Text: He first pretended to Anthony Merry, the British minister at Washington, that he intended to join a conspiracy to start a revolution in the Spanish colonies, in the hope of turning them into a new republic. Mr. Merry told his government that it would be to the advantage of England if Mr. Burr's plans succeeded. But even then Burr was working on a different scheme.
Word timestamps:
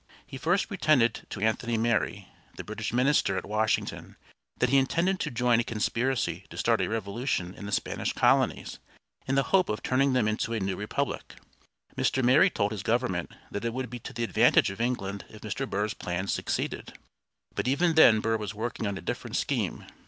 He 0.25 0.35
first 0.39 0.67
pretended 0.67 1.27
to 1.29 1.41
Anthony 1.41 1.77
Merry, 1.77 2.27
the 2.57 2.63
British 2.63 2.91
minister 2.91 3.37
at 3.37 3.45
Washington, 3.45 4.15
that 4.57 4.69
he 4.71 4.79
intended 4.79 5.19
to 5.19 5.29
join 5.29 5.59
a 5.59 5.63
conspiracy 5.63 6.43
to 6.49 6.57
start 6.57 6.81
a 6.81 6.87
revolution 6.89 7.53
in 7.53 7.67
the 7.67 7.71
Spanish 7.71 8.11
colonies, 8.11 8.79
in 9.27 9.35
the 9.35 9.43
hope 9.53 9.69
of 9.69 9.83
turning 9.83 10.13
them 10.13 10.27
into 10.27 10.53
a 10.53 10.59
new 10.59 10.75
republic. 10.75 11.35
Mr. 11.95 12.23
Merry 12.23 12.49
told 12.49 12.71
his 12.71 12.81
government 12.81 13.31
that 13.51 13.63
it 13.63 13.75
would 13.75 13.91
be 13.91 13.99
to 13.99 14.11
the 14.11 14.23
advantage 14.23 14.71
of 14.71 14.81
England 14.81 15.23
if 15.29 15.41
Mr. 15.41 15.69
Burr's 15.69 15.93
plans 15.93 16.33
succeeded. 16.33 16.93
But 17.53 17.67
even 17.67 17.93
then 17.93 18.21
Burr 18.21 18.37
was 18.37 18.55
working 18.55 18.87
on 18.87 18.97
a 18.97 19.01
different 19.01 19.35
scheme. 19.35 19.85